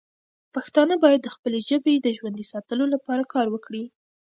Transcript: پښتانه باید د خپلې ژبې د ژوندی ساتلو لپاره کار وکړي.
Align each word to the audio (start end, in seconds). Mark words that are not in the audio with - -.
پښتانه 0.53 0.93
باید 1.03 1.21
د 1.23 1.27
خپلې 1.35 1.59
ژبې 1.69 1.93
د 1.99 2.07
ژوندی 2.17 2.45
ساتلو 2.53 2.85
لپاره 2.93 3.23
کار 3.33 3.47
وکړي. 3.51 3.83